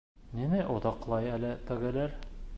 Ниңә 0.39 0.61
оҙаҡлай 0.77 1.31
әле 1.37 1.53
тегеләр? 1.71 2.19